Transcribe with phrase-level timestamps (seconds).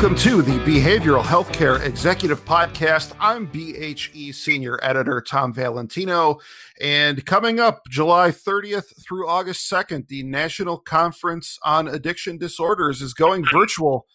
[0.00, 3.12] Welcome to the Behavioral Healthcare Executive Podcast.
[3.20, 6.38] I'm BHE Senior Editor Tom Valentino.
[6.80, 13.12] And coming up July 30th through August 2nd, the National Conference on Addiction Disorders is
[13.12, 14.06] going virtual.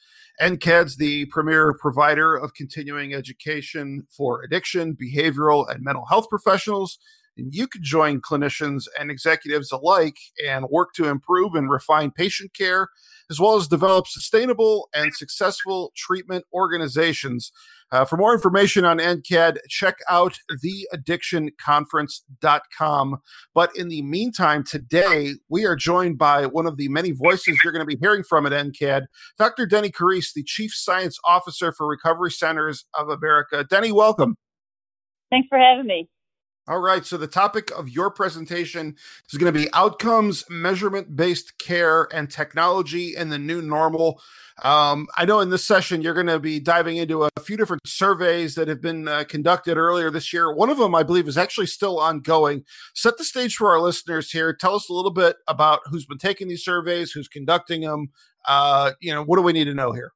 [0.42, 6.98] NCAD's the premier provider of continuing education for addiction, behavioral, and mental health professionals.
[7.38, 12.53] And you can join clinicians and executives alike and work to improve and refine patient
[12.53, 12.89] care,
[13.30, 17.52] as well as develop sustainable and successful treatment organizations.
[17.91, 23.17] Uh, for more information on NCAD, check out theaddictionconference.com.
[23.53, 27.73] But in the meantime, today we are joined by one of the many voices you're
[27.73, 29.05] going to be hearing from at NCAD,
[29.38, 29.67] Dr.
[29.67, 33.64] Deni Carise, the Chief Science Officer for Recovery Centers of America.
[33.64, 34.36] Deni, welcome.
[35.30, 36.09] Thanks for having me.
[36.67, 37.05] All right.
[37.05, 38.95] So the topic of your presentation
[39.31, 44.19] is going to be outcomes, measurement based care, and technology in the new normal.
[44.63, 47.81] Um, I know in this session you're going to be diving into a few different
[47.86, 50.52] surveys that have been uh, conducted earlier this year.
[50.52, 52.63] One of them, I believe, is actually still ongoing.
[52.95, 54.52] Set the stage for our listeners here.
[54.52, 58.08] Tell us a little bit about who's been taking these surveys, who's conducting them.
[58.47, 60.13] Uh, you know, what do we need to know here?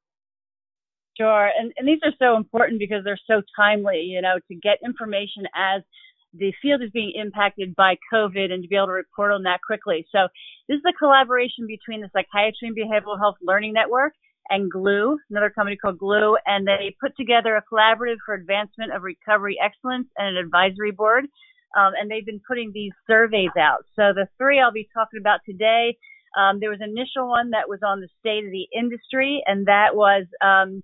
[1.16, 4.00] Sure, and, and these are so important because they're so timely.
[4.00, 5.82] You know, to get information as
[6.32, 9.60] the field is being impacted by COVID and to be able to report on that
[9.66, 10.06] quickly.
[10.12, 10.28] So
[10.68, 14.12] this is a collaboration between the Psychiatry and Behavioral Health Learning Network
[14.48, 19.02] and Glue, another company called Glue, and they put together a collaborative for advancement of
[19.02, 21.26] recovery excellence and an advisory board.
[21.78, 23.84] Um, and they've been putting these surveys out.
[23.94, 25.96] So the three I'll be talking about today,
[26.36, 29.66] um, there was an initial one that was on the state of the industry, and
[29.66, 30.82] that was um,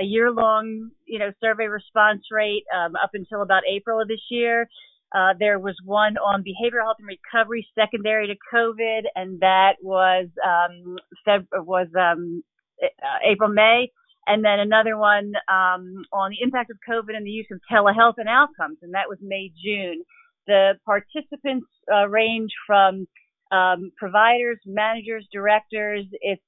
[0.00, 4.20] a year long, you know, survey response rate um, up until about April of this
[4.30, 4.68] year.
[5.14, 10.26] Uh, there was one on behavioral health and recovery secondary to COVID, and that was
[10.44, 10.96] um,
[11.26, 12.42] Feb- was um,
[12.82, 13.90] uh, April May,
[14.26, 18.14] and then another one um, on the impact of COVID and the use of telehealth
[18.18, 20.02] and outcomes, and that was May June.
[20.46, 23.06] The participants uh, range from
[23.52, 26.04] um, providers, managers, directors.
[26.20, 26.42] It's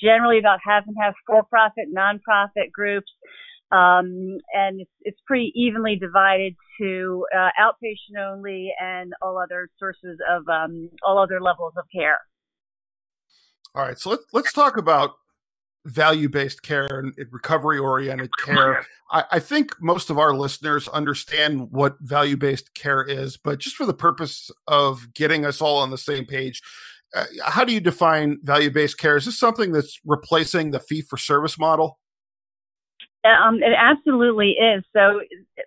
[0.00, 3.10] generally about half and half for-profit, non-profit groups,
[3.72, 10.18] um, and it's, it's, pretty evenly divided to uh, outpatient only and all other sources
[10.30, 12.18] of um, all other levels of care.
[13.74, 15.12] All right, so let's let's talk about
[15.86, 18.86] value-based care and recovery-oriented care.
[19.10, 23.86] I, I think most of our listeners understand what value-based care is, but just for
[23.86, 26.62] the purpose of getting us all on the same page,
[27.14, 29.16] uh, how do you define value-based care?
[29.16, 31.98] Is this something that's replacing the fee-for-service model?
[33.24, 34.82] Um, it absolutely is.
[34.92, 35.20] So,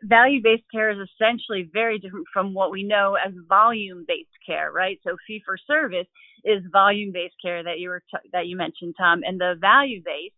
[0.03, 4.71] value based care is essentially very different from what we know as volume based care,
[4.73, 4.99] right?
[5.07, 6.07] So, fee for service
[6.43, 10.01] is volume based care that you were t- that you mentioned, Tom, and the value
[10.03, 10.35] based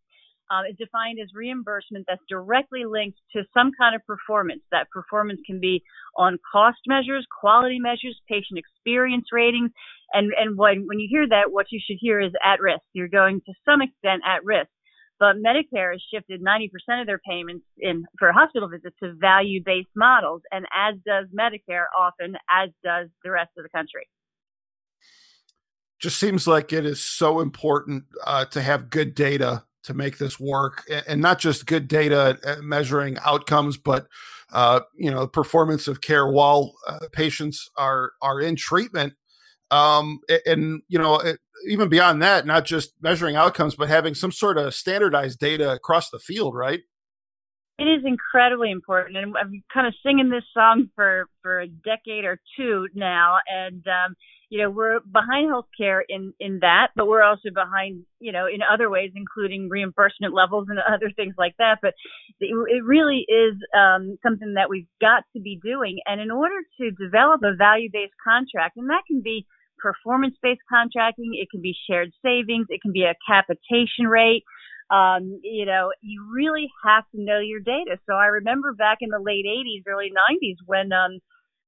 [0.51, 4.61] um, is defined as reimbursement that's directly linked to some kind of performance.
[4.71, 5.83] That performance can be
[6.15, 9.71] on cost measures, quality measures, patient experience ratings,
[10.13, 12.83] and and when when you hear that, what you should hear is at risk.
[12.93, 14.69] You're going to some extent at risk.
[15.19, 16.69] But Medicare has shifted 90%
[17.01, 22.35] of their payments in for hospital visits to value-based models, and as does Medicare often,
[22.49, 24.07] as does the rest of the country.
[25.99, 30.39] Just seems like it is so important uh, to have good data to make this
[30.39, 34.07] work, and not just good data measuring outcomes, but
[34.53, 39.13] uh, you know performance of care while uh, patients are are in treatment.
[39.69, 44.31] Um, and you know, it, even beyond that, not just measuring outcomes, but having some
[44.31, 46.81] sort of standardized data across the field, right?
[47.79, 52.25] It is incredibly important, and I'm kind of singing this song for for a decade
[52.25, 54.15] or two now, and um,
[54.49, 58.59] you know we're behind healthcare in in that, but we're also behind you know in
[58.61, 61.79] other ways, including reimbursement levels and other things like that.
[61.81, 61.93] But
[62.39, 66.55] it, it really is um, something that we've got to be doing, and in order
[66.79, 69.45] to develop a value based contract, and that can be
[69.77, 74.43] performance based contracting, it can be shared savings, it can be a capitation rate.
[74.89, 77.99] Um, you know, you really have to know your data.
[78.07, 81.19] So I remember back in the late 80s, early 90s when, um,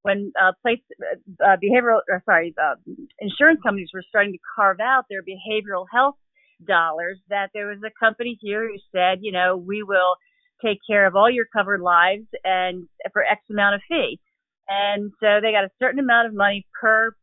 [0.04, 2.76] when uh, place uh, uh behavioral, or sorry, uh,
[3.20, 6.16] insurance companies were starting to carve out their behavioral health
[6.66, 10.16] dollars, that there was a company here who said, you know, we will
[10.64, 14.20] take care of all your covered lives and for X amount of fee.
[14.68, 17.16] And so they got a certain amount of money per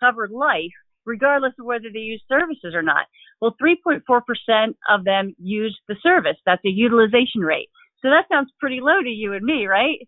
[0.00, 0.72] covered life,
[1.04, 3.06] regardless of whether they use services or not.
[3.40, 6.36] Well, 3.4% of them use the service.
[6.44, 7.68] That's a utilization rate.
[8.00, 9.98] So that sounds pretty low to you and me, right?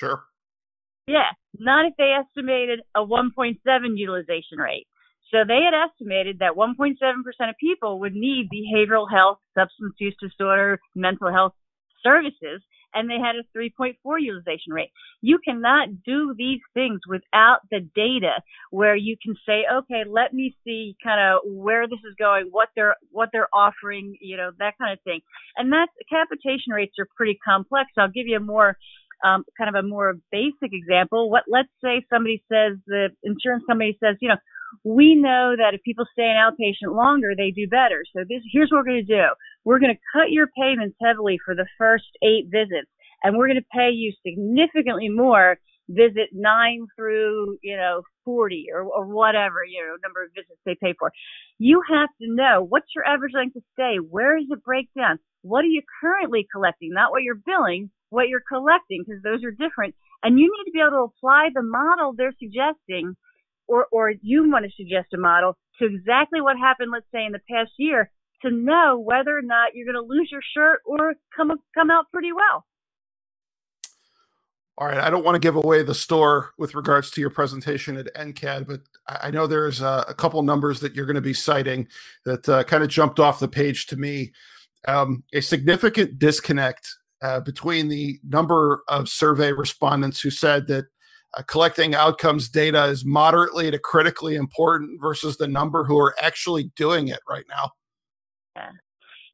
[0.00, 0.22] Sure.
[1.06, 1.30] Yeah.
[1.58, 3.56] Not if they estimated a 1.7
[3.94, 4.86] utilization rate.
[5.30, 6.94] So they had estimated that 1.7%
[7.48, 11.54] of people would need behavioral health, substance use disorder, mental health
[12.02, 12.62] services,
[12.94, 14.90] and they had a 3.4 utilization rate.
[15.20, 20.54] You cannot do these things without the data where you can say, okay, let me
[20.64, 24.76] see kind of where this is going, what they're what they're offering, you know, that
[24.78, 25.20] kind of thing.
[25.56, 27.90] And that capitation rates are pretty complex.
[27.96, 28.76] I'll give you a more
[29.24, 31.30] um, kind of a more basic example.
[31.30, 34.36] What let's say somebody says the insurance company says, you know,
[34.84, 38.02] we know that if people stay in outpatient longer, they do better.
[38.16, 39.26] So this, here's what we're going to do.
[39.64, 42.90] We're going to cut your payments heavily for the first eight visits,
[43.22, 45.58] and we're going to pay you significantly more
[45.88, 50.76] visit nine through, you know, 40 or, or whatever, you know, number of visits they
[50.80, 51.12] pay for.
[51.58, 53.96] You have to know what's your average length of stay?
[53.96, 54.88] Where does it break?
[55.42, 56.90] What are you currently collecting?
[56.92, 59.94] Not what you're billing, what you're collecting, because those are different.
[60.22, 63.16] And you need to be able to apply the model they're suggesting
[63.66, 67.32] or, or you want to suggest a model to exactly what happened, let's say in
[67.32, 68.10] the past year,
[68.42, 72.06] to know whether or not you're going to lose your shirt or come come out
[72.12, 72.64] pretty well.
[74.78, 77.96] All right, I don't want to give away the store with regards to your presentation
[77.98, 81.34] at NCAD, but I know there's a, a couple numbers that you're going to be
[81.34, 81.88] citing
[82.24, 84.32] that uh, kind of jumped off the page to me.
[84.88, 86.88] Um, a significant disconnect
[87.22, 90.86] uh, between the number of survey respondents who said that
[91.36, 96.70] uh, collecting outcomes data is moderately to critically important versus the number who are actually
[96.76, 97.70] doing it right now.
[98.56, 98.70] Yeah,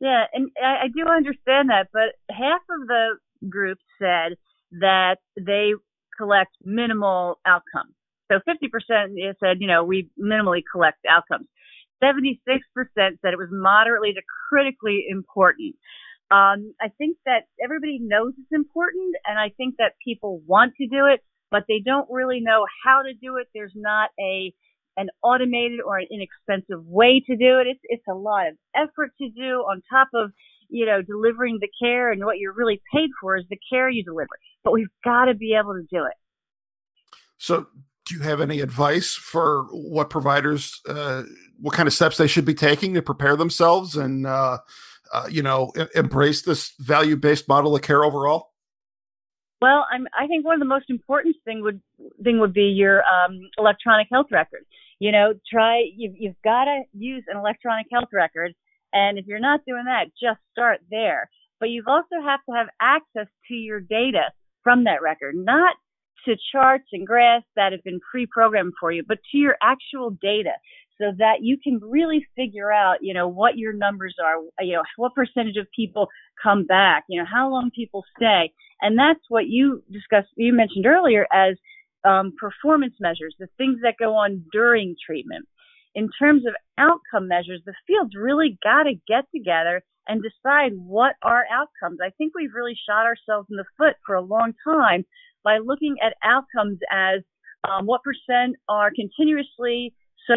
[0.01, 3.17] yeah, and I, I do understand that, but half of the
[3.49, 4.37] group said
[4.81, 5.73] that they
[6.17, 7.95] collect minimal outcomes.
[8.31, 11.47] So 50% said, you know, we minimally collect outcomes.
[12.03, 12.37] 76%
[12.97, 15.75] said it was moderately to critically important.
[16.31, 20.87] Um, I think that everybody knows it's important, and I think that people want to
[20.87, 21.21] do it,
[21.51, 23.49] but they don't really know how to do it.
[23.55, 24.53] There's not a
[24.99, 27.67] an automated or an inexpensive way to do it.
[27.69, 30.33] It's it's a lot of effort to do on top of
[30.69, 34.05] you know delivering the care and what you're really paid for is the care you
[34.05, 34.29] deliver.
[34.65, 36.15] But we've got to be able to do it.
[37.39, 37.69] So,
[38.05, 41.23] do you have any advice for what providers, uh,
[41.61, 44.59] what kind of steps they should be taking to prepare themselves and uh,
[45.13, 48.51] uh, you know embrace this value based model of care overall?
[49.61, 51.81] Well, I'm, I think one of the most important thing would
[52.23, 54.65] thing would be your um, electronic health record.
[55.01, 58.55] You know, try you've you've got to use an electronic health record,
[58.93, 61.29] and if you're not doing that, just start there.
[61.61, 64.31] But you also have to have access to your data
[64.63, 65.75] from that record, not
[66.25, 70.53] to charts and graphs that have been pre-programmed for you, but to your actual data
[71.01, 74.83] so that you can really figure out, you know, what your numbers are, you know,
[74.97, 76.09] what percentage of people
[76.43, 78.53] come back, you know, how long people stay.
[78.81, 81.57] And that's what you discussed, you mentioned earlier as
[82.05, 85.47] um, performance measures, the things that go on during treatment.
[85.95, 91.15] In terms of outcome measures, the field's really got to get together and decide what
[91.23, 91.99] are outcomes.
[92.03, 95.05] I think we've really shot ourselves in the foot for a long time
[95.45, 97.21] by looking at outcomes as
[97.69, 99.93] um, what percent are continuously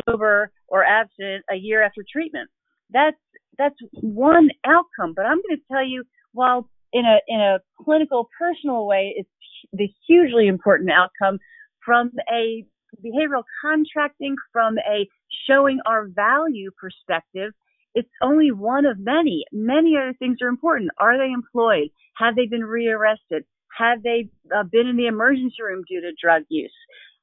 [0.07, 2.49] sober or abstinent a year after treatment.
[2.91, 3.17] That's
[3.57, 5.13] that's one outcome.
[5.15, 9.29] But I'm going to tell you, while in a in a clinical, personal way, it's
[9.73, 11.39] the hugely important outcome
[11.85, 12.65] from a
[13.03, 15.07] behavioral contracting, from a
[15.47, 17.53] showing our value perspective.
[17.93, 19.43] It's only one of many.
[19.51, 20.91] Many other things are important.
[20.99, 21.89] Are they employed?
[22.17, 23.43] Have they been rearrested?
[23.77, 26.73] Have they uh, been in the emergency room due to drug use?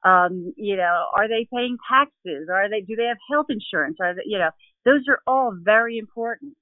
[0.03, 2.47] Um, you know, are they paying taxes?
[2.51, 3.97] Are they, do they have health insurance?
[4.01, 4.49] Are they, you know,
[4.85, 6.53] those are all very important.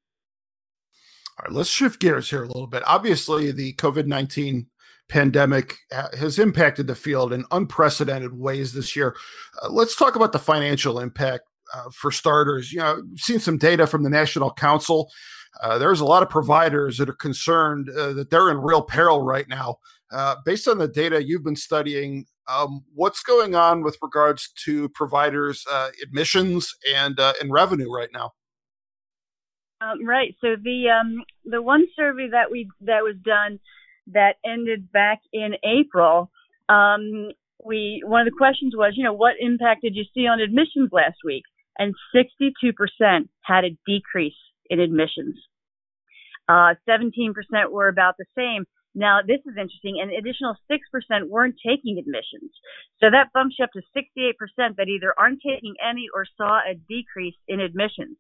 [1.40, 2.84] All right, let's shift gears here a little bit.
[2.88, 4.68] Obviously, the COVID 19
[5.08, 9.16] pandemic has impacted the field in unprecedented ways this year.
[9.62, 12.72] Uh, let's talk about the financial impact uh, for starters.
[12.74, 15.12] You know, we've seen some data from the National Council.
[15.62, 19.22] Uh, there's a lot of providers that are concerned uh, that they're in real peril
[19.22, 19.78] right now.
[20.12, 24.90] Uh, based on the data you've been studying, um, what's going on with regards to
[24.90, 28.32] providers' uh, admissions and uh, and revenue right now?
[29.82, 30.36] Um, right.
[30.42, 33.60] So the um, the one survey that we that was done
[34.14, 36.32] that ended back in April,
[36.70, 37.30] um,
[37.64, 40.90] we one of the questions was, you know, what impact did you see on admissions
[40.92, 41.44] last week?
[41.80, 44.34] And 62% had a decrease
[44.68, 45.36] in admissions.
[46.50, 47.34] Uh, 17%
[47.70, 48.66] were about the same.
[48.98, 50.02] Now, this is interesting.
[50.02, 52.50] An additional 6% weren't taking admissions.
[52.98, 54.34] So that bumps you up to 68%
[54.76, 58.18] that either aren't taking any or saw a decrease in admissions.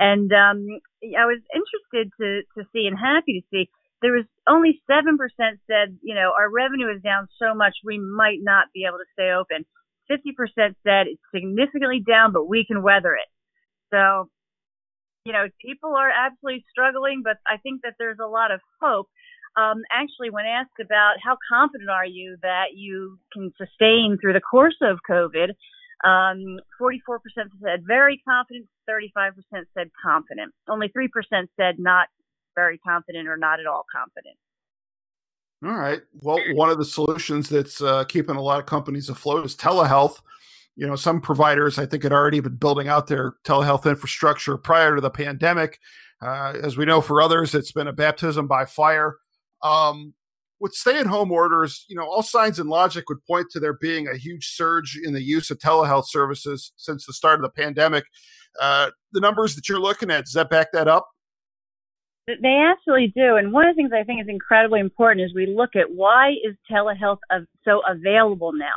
[0.00, 0.66] And um,
[1.14, 3.70] I was interested to, to see and happy to see
[4.02, 8.42] there was only 7% said, you know, our revenue is down so much we might
[8.42, 9.64] not be able to stay open.
[10.10, 13.30] 50% said it's significantly down, but we can weather it.
[13.94, 14.28] So,
[15.24, 19.08] you know, people are absolutely struggling, but I think that there's a lot of hope.
[19.56, 24.40] Um, actually, when asked about how confident are you that you can sustain through the
[24.40, 25.50] course of COVID,
[26.04, 26.98] um, 44%
[27.62, 29.32] said very confident, 35%
[29.74, 30.52] said confident.
[30.68, 31.08] Only 3%
[31.56, 32.08] said not
[32.54, 34.36] very confident or not at all confident.
[35.64, 36.02] All right.
[36.20, 40.20] Well, one of the solutions that's uh, keeping a lot of companies afloat is telehealth.
[40.76, 44.94] You know, some providers I think had already been building out their telehealth infrastructure prior
[44.94, 45.80] to the pandemic.
[46.20, 49.16] Uh, as we know, for others, it's been a baptism by fire.
[49.62, 50.14] Um,
[50.58, 54.16] with stay-at-home orders, you know, all signs and logic would point to there being a
[54.16, 58.04] huge surge in the use of telehealth services since the start of the pandemic.
[58.60, 61.06] Uh, the numbers that you're looking at, does that back that up?
[62.26, 63.36] They absolutely do.
[63.36, 66.30] And one of the things I think is incredibly important is we look at why
[66.30, 67.18] is telehealth
[67.64, 68.74] so available now?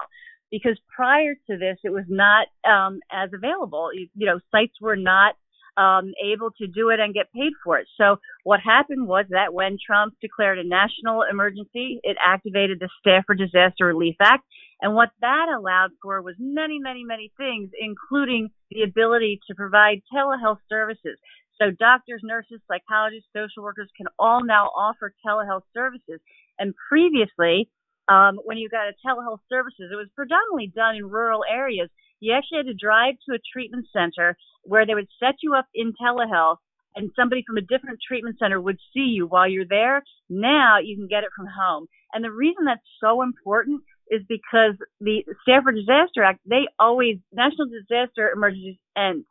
[0.51, 3.89] Because prior to this, it was not um, as available.
[3.93, 5.35] You, you know, sites were not
[5.79, 7.87] um, able to do it and get paid for it.
[7.97, 13.39] So what happened was that when Trump declared a national emergency, it activated the Stafford
[13.39, 14.43] Disaster Relief Act.
[14.81, 20.01] And what that allowed for was many, many, many things, including the ability to provide
[20.13, 21.17] telehealth services.
[21.61, 26.19] So doctors, nurses, psychologists, social workers can all now offer telehealth services.
[26.57, 27.69] And previously,
[28.07, 31.89] um, when you got a telehealth services, it was predominantly done in rural areas.
[32.19, 35.67] You actually had to drive to a treatment center where they would set you up
[35.73, 36.57] in telehealth
[36.95, 40.03] and somebody from a different treatment center would see you while you're there.
[40.29, 41.87] Now you can get it from home.
[42.13, 47.67] And the reason that's so important is because the Stafford Disaster Act, they always, national
[47.67, 49.25] disaster emergencies end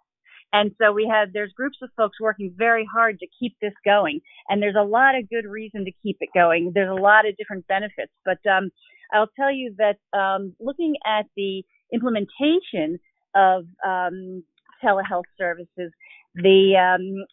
[0.52, 4.20] and so we have, there's groups of folks working very hard to keep this going.
[4.48, 6.72] And there's a lot of good reason to keep it going.
[6.74, 8.12] There's a lot of different benefits.
[8.24, 8.70] But um,
[9.12, 12.98] I'll tell you that um, looking at the implementation
[13.34, 14.42] of um,
[14.82, 15.92] telehealth services,
[16.34, 17.24] the, um,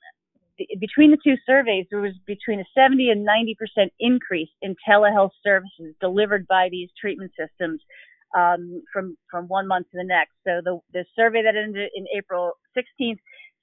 [0.58, 4.76] the, between the two surveys, there was between a 70 and 90 percent increase in
[4.88, 7.82] telehealth services delivered by these treatment systems
[8.36, 10.34] um, from from one month to the next.
[10.44, 13.18] So the the survey that ended in April 16th,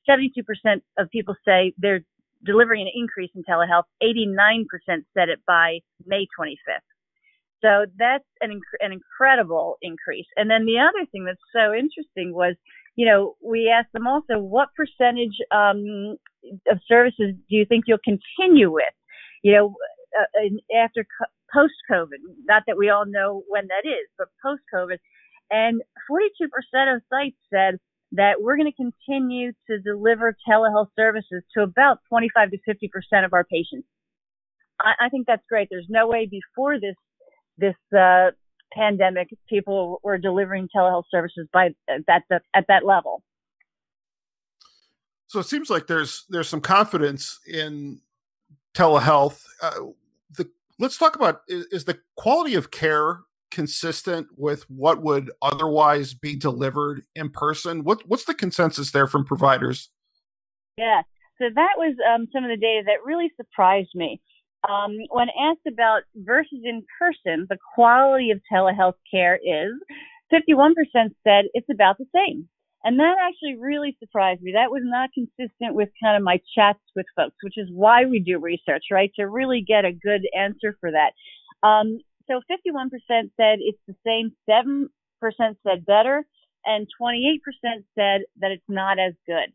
[0.09, 2.05] 72% of people say they're
[2.45, 3.85] delivering an increase in telehealth.
[4.03, 4.65] 89%
[5.15, 6.92] said it by May 25th.
[7.63, 10.27] So that's an inc- an incredible increase.
[10.37, 12.55] And then the other thing that's so interesting was,
[12.97, 16.17] you know, we asked them also what percentage um,
[16.71, 18.95] of services do you think you'll continue with?
[19.43, 19.75] You know,
[20.19, 21.07] uh, after
[21.53, 22.21] post COVID.
[22.47, 24.97] Not that we all know when that is, but post COVID.
[25.51, 27.79] And 42% of sites said
[28.13, 33.33] that we're going to continue to deliver telehealth services to about 25 to 50% of
[33.33, 33.87] our patients.
[34.81, 35.69] I, I think that's great.
[35.71, 36.97] There's no way before this,
[37.59, 38.31] this, uh,
[38.75, 43.23] pandemic, people were delivering telehealth services by that, that at that level.
[45.27, 48.01] So it seems like there's there's some confidence in
[48.75, 49.45] telehealth.
[49.63, 50.45] Uh,
[50.79, 56.37] let's talk about is, is the quality of care consistent with what would otherwise be
[56.37, 57.85] delivered in person?
[57.85, 59.89] What what's the consensus there from providers?
[60.77, 61.03] Yeah,
[61.39, 64.21] so that was um, some of the data that really surprised me.
[64.69, 69.73] Um, when asked about versus in person, the quality of telehealth care is
[70.33, 70.75] 51%
[71.25, 72.49] said it's about the same.
[72.85, 74.53] And that actually really surprised me.
[74.53, 78.19] That was not consistent with kind of my chats with folks, which is why we
[78.19, 79.13] do research, right?
[79.17, 81.13] To really get a good answer for that.
[81.67, 82.91] Um, so 51%
[83.37, 84.89] said it's the same, 7%
[85.67, 86.25] said better,
[86.65, 87.39] and 28%
[87.95, 89.53] said that it's not as good.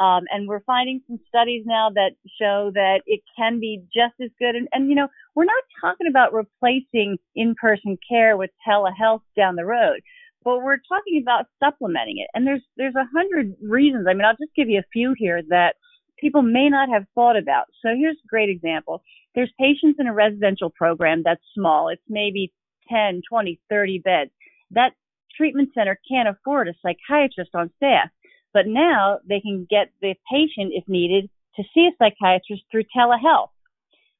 [0.00, 4.30] Um, and we're finding some studies now that show that it can be just as
[4.38, 4.56] good.
[4.56, 9.66] And, and, you know, we're not talking about replacing in-person care with telehealth down the
[9.66, 10.00] road
[10.42, 12.28] but we're talking about supplementing it.
[12.34, 14.06] And there's there's a hundred reasons.
[14.08, 15.74] I mean, I'll just give you a few here that
[16.18, 17.66] people may not have thought about.
[17.82, 19.02] So here's a great example.
[19.34, 21.88] There's patients in a residential program that's small.
[21.88, 22.52] It's maybe
[22.88, 24.30] 10, 20, 30 beds.
[24.70, 24.92] That
[25.36, 28.10] treatment center can't afford a psychiatrist on staff.
[28.52, 33.50] But now they can get the patient, if needed, to see a psychiatrist through telehealth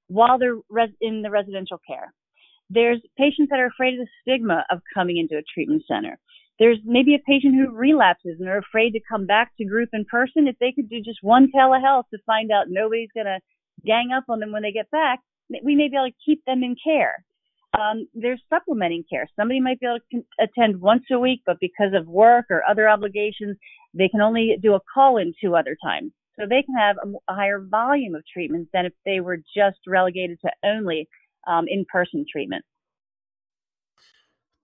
[0.08, 2.12] while they're res- in the residential care.
[2.68, 6.18] There's patients that are afraid of the stigma of coming into a treatment center.
[6.58, 10.04] There's maybe a patient who relapses and are afraid to come back to group in
[10.04, 10.46] person.
[10.46, 13.40] If they could do just one telehealth to find out nobody's going to
[13.84, 15.20] gang up on them when they get back,
[15.64, 17.24] we may be able to keep them in care.
[17.78, 19.28] Um, there's supplementing care.
[19.36, 22.88] Somebody might be able to attend once a week, but because of work or other
[22.88, 23.56] obligations,
[23.94, 26.12] they can only do a call in two other times.
[26.38, 26.96] So they can have
[27.28, 31.08] a, higher volume of treatments than if they were just relegated to only
[31.46, 32.64] um, in-person treatment.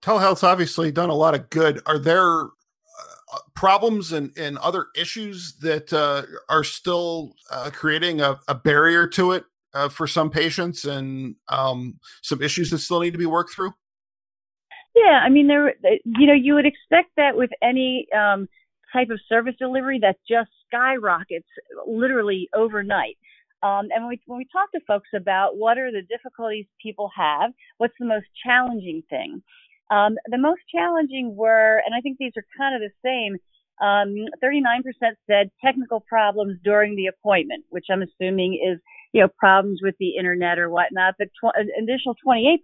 [0.01, 1.81] telehealth's obviously done a lot of good.
[1.85, 8.39] Are there uh, problems and, and other issues that uh, are still uh, creating a,
[8.47, 9.45] a, barrier to it
[9.77, 13.73] uh, for some patients and um, some issues that still need to be worked through?
[14.95, 18.47] Yeah, I mean, there, you know, you would expect that with any um,
[18.91, 21.47] type of service delivery that just skyrockets
[21.85, 23.17] literally overnight.
[23.61, 27.11] Um, and when we, when we talk to folks about what are the difficulties people
[27.15, 29.41] have, what's the most challenging thing,
[29.91, 33.37] um, the most challenging were, and I think these are kind of the same.
[33.79, 34.81] Um, 39%
[35.27, 38.79] said technical problems during the appointment, which I'm assuming is,
[39.13, 41.15] you know, problems with the internet or whatnot.
[41.17, 42.57] But tw- an additional 28%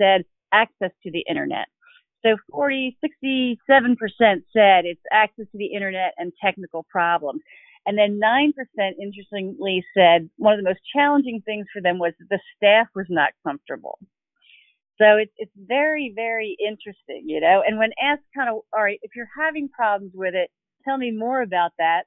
[0.00, 1.66] said access to the internet.
[2.24, 3.56] So 40, 67%
[4.18, 7.42] said it's access to the internet and technical problems.
[7.86, 8.52] And then 9%
[9.00, 13.06] interestingly said one of the most challenging things for them was that the staff was
[13.08, 13.98] not comfortable.
[14.98, 17.62] So it's it's very very interesting, you know.
[17.66, 20.50] And when asked, kind of, all right, if you're having problems with it,
[20.84, 22.04] tell me more about that.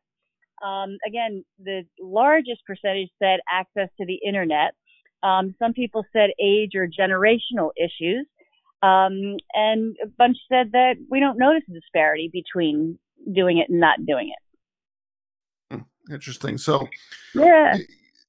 [0.66, 4.74] Um, again, the largest percentage said access to the internet.
[5.24, 8.26] Um, some people said age or generational issues,
[8.82, 12.98] um, and a bunch said that we don't notice a disparity between
[13.34, 15.76] doing it and not doing it.
[15.76, 16.58] Hmm, interesting.
[16.58, 16.88] So,
[17.36, 17.78] yeah.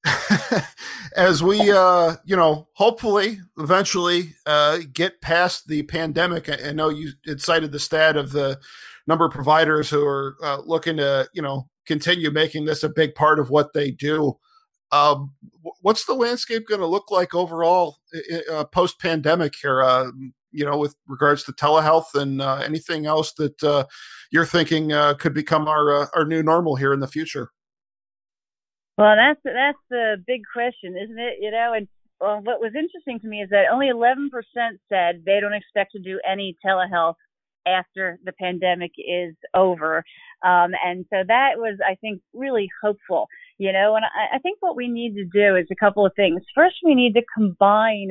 [1.15, 7.11] as we uh you know hopefully eventually uh get past the pandemic i, know you
[7.27, 8.59] had cited the stat of the
[9.05, 13.15] number of providers who are uh, looking to you know continue making this a big
[13.15, 14.37] part of what they do
[14.91, 15.33] um
[15.81, 17.97] what's the landscape going to look like overall
[18.51, 20.11] uh, post pandemic here uh,
[20.51, 23.85] you know with regards to telehealth and uh, anything else that uh,
[24.31, 27.51] you're thinking uh, could become our our new normal here in the future
[29.01, 31.37] well, that's that's the big question, isn't it?
[31.41, 31.87] You know, and
[32.19, 34.29] well, what was interesting to me is that only 11%
[34.89, 37.15] said they don't expect to do any telehealth
[37.67, 40.03] after the pandemic is over.
[40.43, 44.57] Um, and so that was, I think, really hopeful, you know, and I, I think
[44.59, 46.41] what we need to do is a couple of things.
[46.55, 48.09] First, we need to combine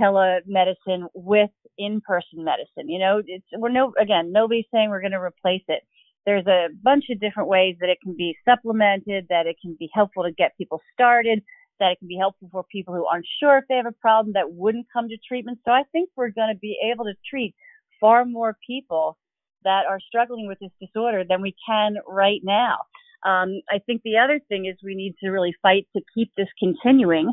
[0.00, 2.88] telemedicine with in-person medicine.
[2.88, 5.82] You know, it's, we're no, again, nobody's saying we're going to replace it
[6.26, 9.90] there's a bunch of different ways that it can be supplemented, that it can be
[9.92, 11.42] helpful to get people started,
[11.80, 14.34] that it can be helpful for people who aren't sure if they have a problem
[14.34, 15.58] that wouldn't come to treatment.
[15.64, 17.54] So I think we're going to be able to treat
[18.02, 19.16] far more people
[19.64, 22.78] that are struggling with this disorder than we can right now.
[23.24, 26.48] Um, I think the other thing is we need to really fight to keep this
[26.58, 27.32] continuing.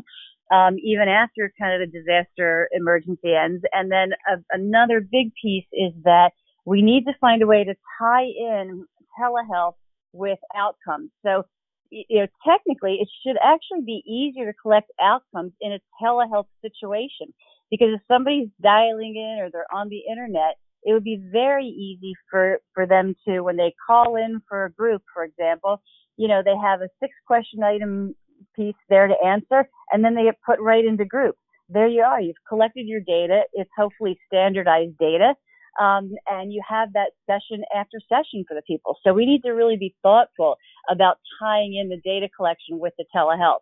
[0.52, 3.62] Um, even after kind of the disaster emergency ends.
[3.72, 6.30] And then uh, another big piece is that
[6.64, 8.84] we need to find a way to tie in
[9.16, 9.74] telehealth
[10.12, 11.10] with outcomes.
[11.24, 11.44] So,
[11.90, 17.32] you know, technically it should actually be easier to collect outcomes in a telehealth situation
[17.70, 22.14] because if somebody's dialing in or they're on the internet, it would be very easy
[22.30, 25.82] for, for them to, when they call in for a group, for example,
[26.16, 28.14] you know, they have a six question item
[28.56, 31.36] piece there to answer and then they get put right into group.
[31.68, 32.20] There you are.
[32.20, 33.42] You've collected your data.
[33.52, 35.34] It's hopefully standardized data
[35.78, 38.96] um, and you have that session after session for the people.
[39.04, 40.56] So we need to really be thoughtful
[40.90, 43.60] about tying in the data collection with the telehealth.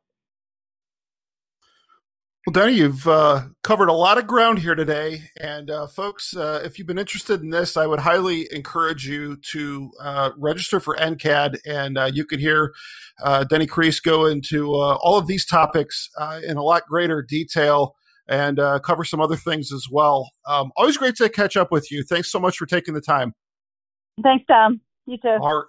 [2.47, 5.25] Well, Deni, you've uh, covered a lot of ground here today.
[5.39, 9.37] And uh, folks, uh, if you've been interested in this, I would highly encourage you
[9.53, 11.59] to uh, register for NCAD.
[11.67, 12.73] And uh, you can hear
[13.23, 16.09] uh, Deni Carise go into all of these topics
[16.43, 17.95] in a lot greater detail
[18.29, 20.31] and uh, cover some other things as well.
[20.47, 22.05] Um, always great to catch up with you.
[22.05, 23.35] Thanks so much for taking the time.
[24.23, 24.81] Thanks, Tom.
[25.07, 25.39] You too.
[25.41, 25.65] All,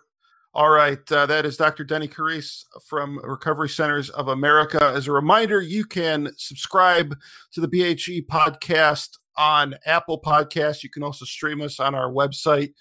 [0.59, 1.09] all right.
[1.09, 1.85] Uh, that is Dr.
[1.85, 4.91] Deni Carise from Recovery Centers of America.
[4.93, 7.15] As a reminder, you can subscribe
[7.53, 10.83] to the BHE podcast on Apple Podcasts.
[10.83, 12.73] You can also stream us on our website,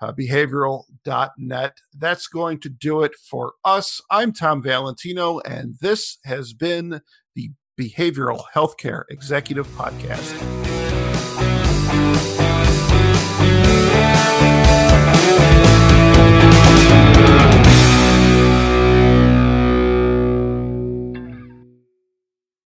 [0.00, 1.76] uh, behavioral.net.
[1.98, 4.00] That's going to do it for us.
[4.10, 7.02] I'm Tom Valentino, and this has been
[7.34, 10.65] the Behavioral Healthcare Executive Podcast.